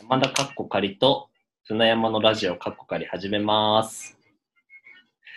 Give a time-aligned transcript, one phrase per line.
[0.00, 1.28] 山田かっこかりと
[1.64, 4.16] 船山のラジオかっこかり始めます。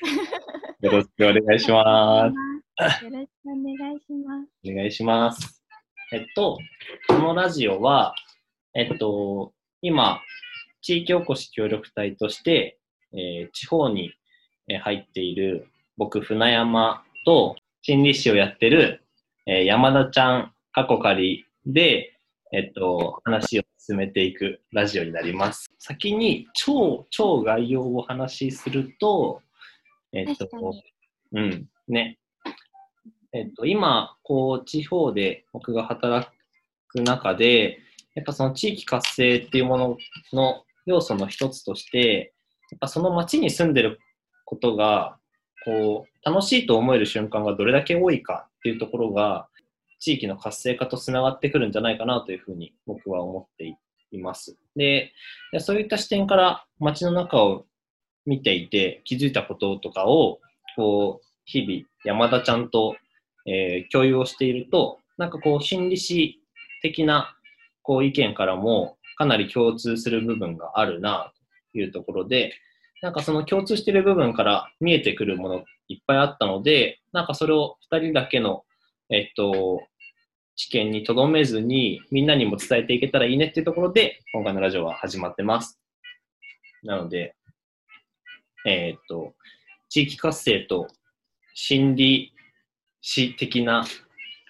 [0.81, 2.31] よろしくお願いしま
[2.79, 3.05] す。
[3.05, 4.71] よろしくお願いします。
[4.71, 5.63] お願いします。
[6.13, 6.59] えっと、
[7.07, 8.13] このラジオは、
[8.73, 9.51] えっと、
[9.81, 10.21] 今、
[10.81, 12.77] 地域おこし協力隊として、
[13.13, 14.13] えー地方に
[14.67, 15.67] えー入っている
[15.97, 19.03] 僕、船山と心理師をやってる、
[19.47, 22.17] えー山田ちゃん、過去仮で、
[22.53, 25.71] えっと、話を進めていくラジオになります。
[25.79, 29.41] 先に超、超概要をお話しすると、
[30.13, 30.47] えっと
[31.31, 32.19] うん、ね。
[33.33, 36.29] えっと、今、こう、地方で僕が働
[36.89, 37.79] く中で、
[38.13, 39.97] やっぱその地域活性っていうもの
[40.31, 42.33] の要素の一つとして、
[42.71, 43.99] やっぱその町に住んでる
[44.45, 45.17] ことが、
[45.65, 49.47] こう、楽しいと思える瞬間がどれだけ多いかっていうところが、
[50.01, 53.77] 地域の活性化とつながってくるんじゃないかなというふうに僕は思って
[54.11, 54.57] います。
[54.75, 55.13] で、
[55.59, 57.65] そういった視点から街の中を
[58.25, 60.39] 見ていて気づいたこととかを、
[60.75, 62.95] こう、日々山田ちゃんと、
[63.45, 66.41] えー共有をしていると、なんかこう、心理師
[66.81, 67.35] 的な
[67.83, 71.31] こう意見からもかなり共通する部分があるな
[71.73, 72.53] というところで、
[73.01, 78.63] なんかその共通している部分から見えてくるものいっぱいあったので、なんかそれを2人だけの、
[79.09, 79.81] えっと、
[80.61, 85.79] 知見にとどめずに、みんなにも伝えていけたらいいねっていうところで、今回のラジオは始まってます。
[86.83, 87.35] なので、
[88.67, 89.33] えーっと、
[89.89, 90.87] 地域活性と
[91.55, 92.35] 心理
[93.01, 93.83] 史的な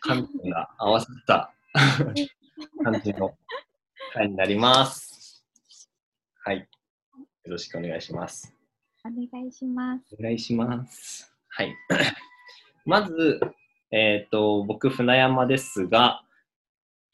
[0.01, 1.53] 観点が合わさった
[2.83, 3.37] 感じの
[4.13, 5.45] 回になります。
[6.43, 6.57] はい。
[6.57, 6.65] よ
[7.45, 8.53] ろしくお願いします。
[9.05, 10.17] お願いします。
[10.19, 11.33] お願いします。
[11.47, 11.73] はい。
[12.83, 13.39] まず、
[13.91, 16.23] えっ、と、僕、船山ですが、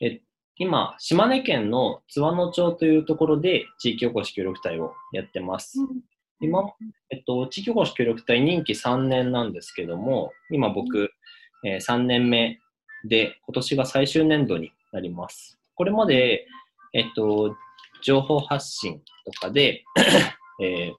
[0.02, 0.22] え
[0.60, 5.78] 今、島根県の津和野町というところで地域おこし協力隊をやってます。
[6.40, 6.64] 今、
[7.12, 11.12] えっと、地域おこし協力隊任期3年なんですけども、今僕、
[11.64, 12.60] えー3年目
[13.06, 15.60] で、今年が最終年度になります。
[15.76, 16.48] これまで、
[16.94, 17.56] えっと、
[18.04, 19.84] 情報発信とかで、
[20.62, 20.96] えー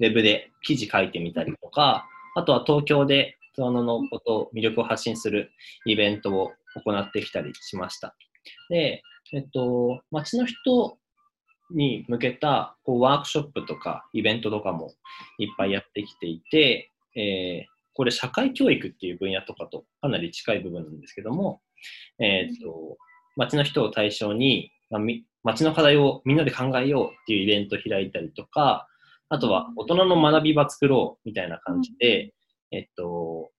[0.00, 5.50] ウェブで記事書いてみたりとか、あとは東京で津和野のこと、魅力を発信する
[5.86, 6.52] イベントを
[6.84, 8.14] 行ってきたりしました。
[8.70, 10.98] で、えっと、街の人
[11.70, 14.92] に向けたこうワークショップとかイベントとかも
[15.38, 21.60] いっぱいやってきていて、えーこれ社会教育っていう分野とかとかなり近い部分なんですけども、
[22.18, 22.96] えーっと、
[23.36, 25.02] 街の人を対象に、まあ
[25.44, 28.86] 街の課題をみんなで考えようっていうイベントを開いたりとか、
[29.32, 32.34] あとは大人の学び場作ろうみたいな感じで、
[32.70, 33.50] えっと、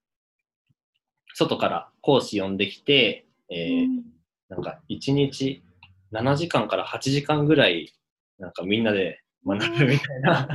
[1.34, 3.88] 外から講師呼んできて、えー
[4.50, 5.64] なんか1日
[6.14, 7.92] 7時間から8時間ぐらい、
[8.38, 10.48] なんかみんなで学ぶみたいな。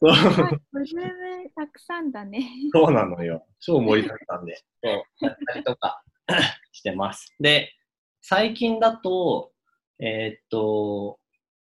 [0.00, 2.48] そうはい、ボリュームたくさんだね。
[2.72, 3.46] そうなのよ。
[3.60, 6.02] 超盛りだったんで、そう、やったりとか
[6.72, 7.34] してます。
[7.38, 7.74] で、
[8.22, 9.52] 最近だと、
[9.98, 11.18] えーっと、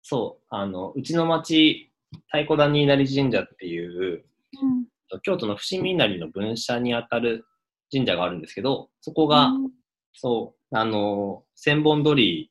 [0.00, 1.92] そう、あの、うちの町、
[2.26, 4.24] 太鼓谷稲荷神社っていう、
[4.62, 4.86] うん
[5.22, 7.46] 京都の伏見稲荷の分社にあたる
[7.92, 9.70] 神社があるんですけど、そこが、うん
[10.18, 12.50] そう、あの、千本鳥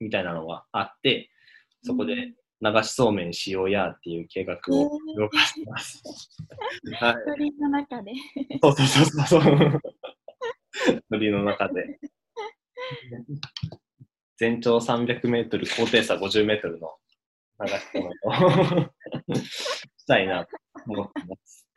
[0.00, 1.30] みたいなのがあって、
[1.82, 2.14] そこで
[2.62, 6.02] 流しそうめんしようやっていう計画を動かしてます。
[6.98, 7.14] はい。
[7.26, 8.12] 鳥の中で。
[8.62, 9.80] そうそうそうそうそう。
[11.10, 11.98] 鳥の中で。
[14.38, 16.96] 全長300メートル、高低差50メートルの
[17.60, 18.90] 流しそうめんを
[19.96, 20.50] したいなと
[20.86, 21.68] 思ってます。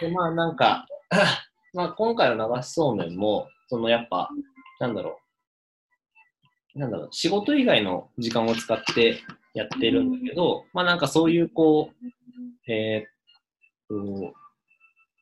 [0.00, 0.86] で、まあなんか、
[1.74, 4.28] まあ今回の流しそうめんも、そのやっぱ、
[4.80, 5.18] なんだろ
[6.74, 9.20] う、なんだろう、仕事以外の時間を使って
[9.54, 13.10] やってるんだけど、まあなんかそういうこう、えーっ
[13.88, 14.34] と、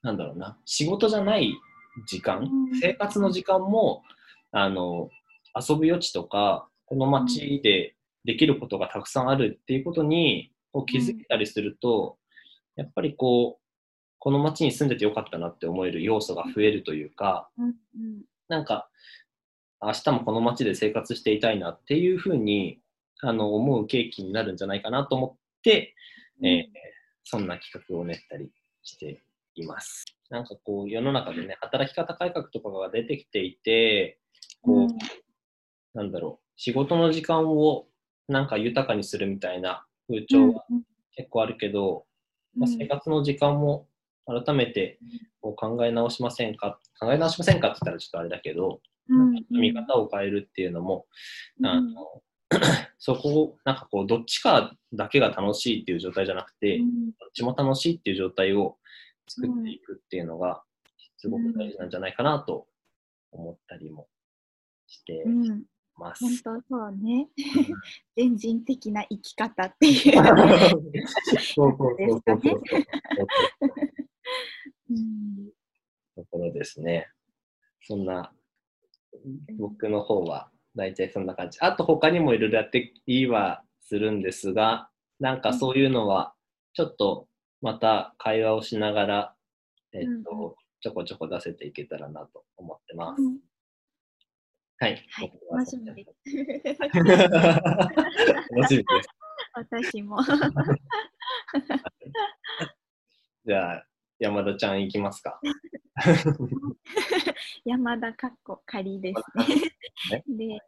[0.02, 1.54] なんだろうな、仕事じゃない
[2.06, 2.80] 時間、うん。
[2.80, 4.02] 生活の時間も、
[4.50, 5.10] あの、
[5.54, 10.52] 遊ぶ余地とか、この街でできることがたくさんあるっていうことに
[10.86, 12.18] 気づいたりすると、
[12.76, 13.62] やっぱりこう、
[14.18, 17.74] この街に住んでてよかったなって思える要素が増えるというか、うんうん。
[18.48, 18.88] なんか、
[19.80, 22.80] 明日もこの街で生活していたいなっていうふうに
[23.20, 25.94] あの思う契機になるんじゃないかなと思って、
[26.42, 26.64] えー
[27.24, 28.50] そんな企画を練ったり
[28.82, 29.22] して
[29.54, 30.04] います。
[30.28, 34.18] なんかこう世の中でね、働き方改革とかが出てきていて、
[34.60, 34.88] こう、うん。
[35.94, 37.86] なんだろう、仕事の時間を
[38.28, 40.82] なんか豊かにするみたいな風潮がうん。
[41.14, 42.06] 結構あるけど、
[42.56, 42.60] うん。
[42.62, 43.86] まあ、生活の時間も
[44.26, 44.98] 改めて
[45.40, 46.78] こう考え直しませんか？
[46.98, 49.44] 考え直しませんかって言ったらちょっとあれだけど、うん。
[49.50, 51.06] 見方を変えるっていうのも、
[51.60, 51.66] うん。
[51.66, 52.22] あの
[52.98, 57.06] そこを、なんかこう、どっちかだけが楽しいっていう状態じゃなくて、うん。
[57.06, 58.76] どっちも楽しいっていう状態を
[59.26, 60.62] 作っていくっていうのが、
[61.16, 62.68] すごく大事なんじゃないかなと
[63.32, 64.06] 思ったりも
[64.86, 65.22] して。
[65.22, 65.64] うん、
[66.02, 66.24] ます。
[66.44, 67.28] 本当そうね。
[68.16, 70.12] 全人的な生き方っていう。
[71.54, 72.60] そうそうそうそう そうそう。
[74.90, 75.52] うん
[76.14, 77.08] ところですね。
[77.82, 78.32] そんな、
[79.58, 81.58] 僕の方は大体そんな感じ。
[81.60, 84.90] あと他にもいろいろやっていいはするんですが、
[85.20, 86.34] なんかそういうのは、
[86.74, 87.28] ちょっと
[87.60, 89.34] また会話をしながら、
[89.92, 93.22] えっと、うんうちょこちょこ出せていけたらなと思ってます。
[93.22, 93.38] うん
[94.82, 95.06] はい。
[95.12, 96.08] はい、楽しみです。
[96.26, 96.90] 楽
[98.68, 99.08] しみです。
[99.54, 100.18] 私も。
[103.46, 103.86] じゃあ、
[104.18, 105.40] 山田ちゃん行きますか。
[107.64, 109.22] 山田かっこ仮です
[110.10, 110.24] ね。
[110.26, 110.58] で、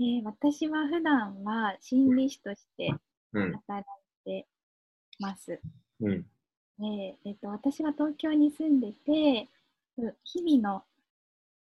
[0.00, 2.92] えー私は普段は心理師として
[3.32, 3.52] うん。
[3.52, 3.88] 働
[4.26, 4.46] いて
[5.18, 5.58] ます。
[6.00, 6.26] うん。
[6.78, 9.48] でえっと私は東京に住んでて、
[9.96, 10.84] う日々の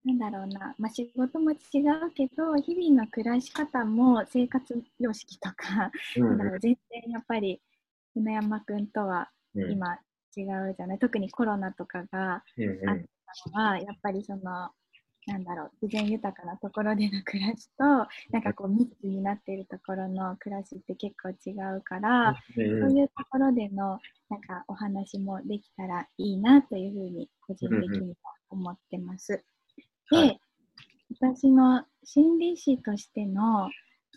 [0.06, 1.58] なんだろうな、まあ、仕事も違う
[2.16, 6.60] けど、日々の暮らし方も生活様式とか、うん。
[6.60, 7.62] 全然やっぱり
[8.14, 9.72] 船山くんとはうん。
[9.72, 9.96] 今
[10.38, 14.70] 違うじゃない、特にコロナとかがうんあったのは、やっぱりその、
[15.28, 17.84] なんだろう、自然豊かなところでの暮らしと、
[18.32, 22.36] なんかこう密になっているところの暮らしって結構違うから、うん。
[22.80, 24.00] そういうところでの
[24.30, 28.16] なんかお話もできたらいいなというふうに個人的には
[28.50, 29.44] 思ってます。
[30.12, 30.30] はい。
[30.30, 30.40] で、
[31.20, 33.70] 私の心理師としての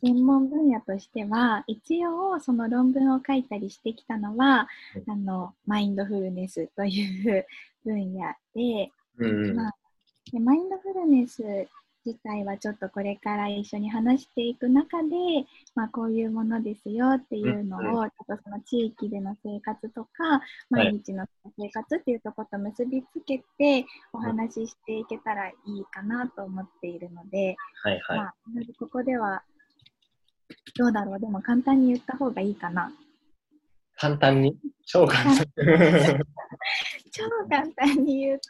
[0.05, 4.69] 専門分野としては、一応その論文を書いたりしてきたのは、
[5.07, 7.47] うあのマインドフルネスという
[7.85, 9.57] 分野で、うんうん。
[9.57, 9.75] まあ
[10.31, 11.43] でマインドフルネス
[12.05, 15.09] 自体はちょっとこれから一緒に話していく中で、
[15.75, 20.41] まあ、こういうものですよっていうのうんを、ちょっとその地域での生活とか、
[20.71, 21.27] 毎日の
[21.59, 28.19] 生活っていうところと結びつけてお話ししていけたらいいかなと思っているので、はいはい。
[28.19, 28.35] まあ、
[28.79, 29.43] ここでは
[30.77, 32.93] どうだろう、でも簡単に言った方がいいかな。
[33.97, 34.57] 簡単に？
[34.87, 35.47] 超簡単。
[37.13, 38.45] 超簡単に言うと、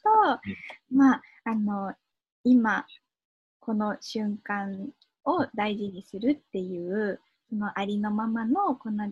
[0.91, 1.95] まあ、あの、
[2.45, 2.87] 今、
[3.65, 4.91] この瞬間
[5.25, 9.09] を大事にするっていう、そのありのままの、この、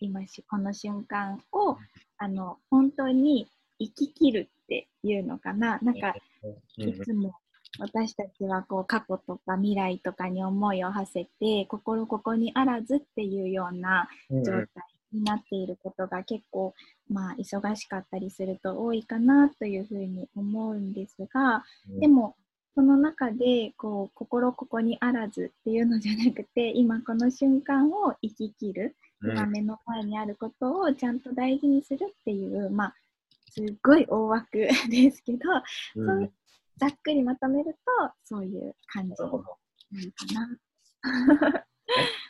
[0.00, 1.78] 今し、この瞬間を、
[2.18, 5.78] あの、本当に生き切るっていうのかな。
[5.82, 6.14] なんか、
[6.78, 6.88] うん。
[6.88, 7.34] いつも
[7.78, 14.44] 私たちはこう過去とか未来とかに思いを馳せて心ここにあらずっていうようなうん。
[14.44, 14.66] 状態
[15.12, 16.74] になっていることが結構
[17.08, 21.64] まあ忙しかったりすると多いかなというふうに思うんですが
[22.00, 22.34] でも
[22.74, 29.30] その中でこう心ここにあらずっていうのじゃなくて 今この瞬間を生き切るうん。
[29.30, 32.94] 今目の前にあることをちゃんと大事にするっていうまあ
[33.50, 34.58] すっごい大枠
[34.90, 35.38] ですけど
[35.96, 36.20] うん。
[36.20, 36.32] そう
[36.76, 39.22] ざっくりまとめるとそういう感じ。
[39.22, 39.56] なのか
[40.34, 40.58] な。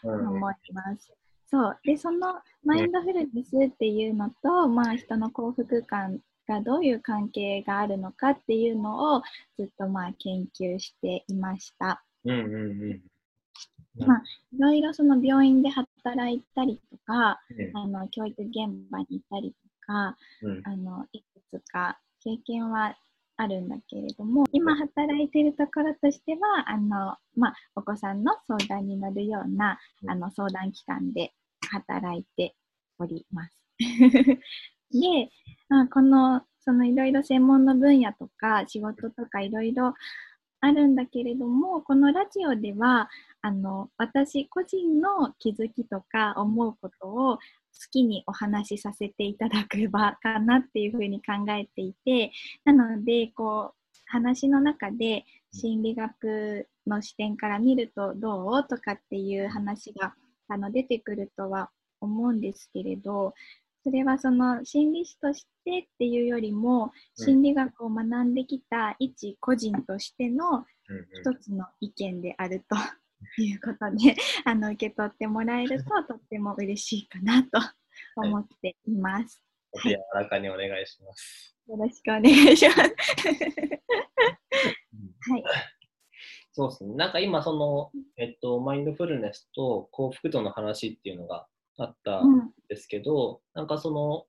[0.05, 0.25] うん。
[0.25, 1.15] と思います。
[1.47, 1.79] そう。
[1.85, 9.23] でそのマインドフルネスっていうのと、まあ、人の幸福感がどういう関係があるのかっていうのを
[9.57, 12.05] ずっとまあ研究していました。
[12.25, 13.01] うんうんうん
[13.97, 18.53] まあいろいろその病院で働いたりとかうんあの教育現
[18.91, 22.97] 場に行ったりとかうんあのいくつか経験は
[23.37, 31.33] あるんだけれども今働いているところとしてはあの、まあ、お子さんの相談に乗るようなうんあの相談機関で
[31.71, 32.57] 働いて
[32.99, 33.59] おります。
[34.95, 35.31] で、
[35.69, 39.95] まあ、このそのいろいろ専門の分野とか仕事とかいろいろ
[40.61, 43.11] あるんだけれどもこのラジオでは
[43.43, 47.41] あの私個人の気づきとか思うことを好
[47.91, 52.33] きにお話しさせていただく場かなっていうふうに考えていて
[52.65, 58.67] なのでこう話の中で心理学の視点から見るとどう？
[58.67, 60.15] とかっていう話が
[60.49, 61.71] あの出てくるとは
[62.01, 63.35] 思うんですけれど
[63.85, 70.65] それはその心理師としてっていうよりもうん心理学を学んできた一個人としてのうん
[71.13, 72.77] 一つの意見であると
[73.43, 77.51] いうことであの受け取ってもらえるととっても嬉しいかなと
[78.17, 79.43] 思っています。
[79.71, 81.55] お手柔らかにお願いします。
[81.69, 82.81] よろしくお願いします。
[82.81, 82.89] は
[85.39, 85.45] い。
[86.53, 86.95] そうですね。
[86.95, 92.51] なんか今、その、えっと、マインドフルネスと幸福度の話っていうのがあったんうん。
[92.69, 94.27] ですけど、なんかその、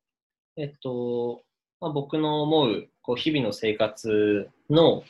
[0.57, 1.43] えっと、
[1.79, 5.03] まあ、僕の思うこう日々の生活の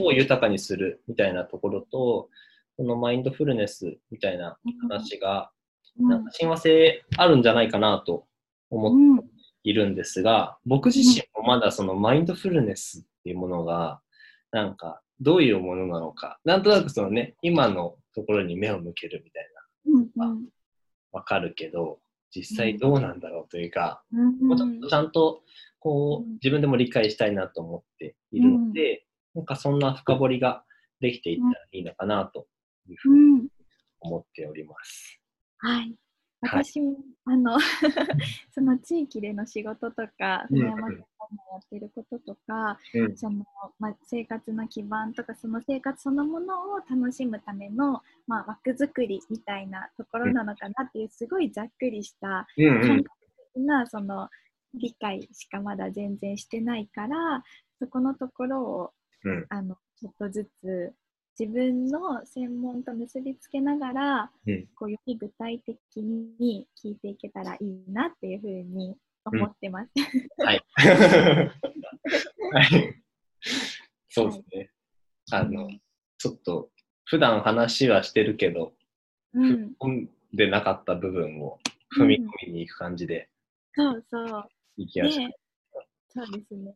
[0.00, 2.28] を豊かにするみたいなところと、
[2.76, 5.50] このマインドフルネスみたいな話が、
[5.98, 6.08] うん。
[6.08, 8.26] なんか親和性あるんじゃないかなと
[8.70, 9.38] 思ってうん。
[9.64, 14.00] いるんですが、僕自身もまだそのマインドフルネスっていうものが、
[14.50, 20.48] なんかどういうものなのか、なんとなくそのね、今のところに目を向けるみたいな、うんうん
[21.12, 22.00] わかるけど、
[22.30, 25.42] 実際どうなんだろうというか、ちょっとちゃんと
[25.78, 30.64] こう自分でも理解したいなと思っているので、なんかそんな深掘りが
[31.00, 32.46] できていったらいいのかなと
[32.88, 33.48] いうふううにん
[34.00, 35.20] 思っております。
[35.58, 35.94] はい。
[36.42, 36.64] はい。
[36.64, 37.58] 私も、あの、
[38.52, 40.58] その地域での仕事とか、うん。
[40.58, 41.04] 船山さんも
[41.52, 43.16] やってることとか、うん。
[43.16, 43.44] その、
[43.78, 52.80] まあ、生活の基盤とか、その生活そのものを楽しむための、まあ、枠作りみたいなところなのかなっていう、すごいざっくりしたうん。
[52.80, 53.10] 感覚
[53.54, 54.28] 的な、その、
[54.74, 57.42] 理解しかまだ全然してないから、
[57.78, 58.92] そこのところを、
[59.24, 59.46] うん。
[59.48, 60.94] あの、ちょっとずつ、
[61.38, 69.90] 自分の専門と結びつけながら、うんこうより具体的に聞いていけたらいいなっていうふうに思ってます。
[70.44, 70.64] はい。
[70.76, 71.50] は
[72.62, 73.02] い。
[74.08, 74.70] そうですね。
[75.30, 75.80] あのうん、
[76.16, 76.70] ちょっと
[77.04, 78.72] 普段話はしてるけど、
[79.34, 81.60] うん、踏んでなかった部分を
[81.96, 83.28] 踏み込みに行く感じで
[83.74, 84.48] そうそう。
[84.76, 85.20] いきました。
[85.20, 85.36] ね
[86.10, 86.74] そうですね。